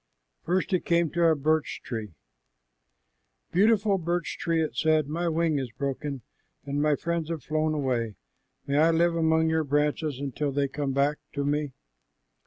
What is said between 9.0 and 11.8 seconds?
among your branches till they come back to me?"